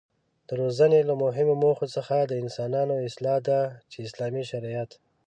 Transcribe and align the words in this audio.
د 0.47 0.49
روزنې 0.61 0.99
له 1.09 1.13
مهمو 1.23 1.53
موخو 1.63 1.85
څخه 1.95 2.15
د 2.23 2.31
انسانانو 2.43 2.95
اصلاح 3.07 3.37
ده 3.49 3.59
چې 3.91 3.97
اسلامي 4.07 4.43
شريعت 4.51 4.91